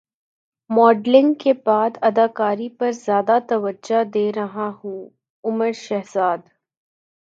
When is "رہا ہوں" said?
4.35-4.99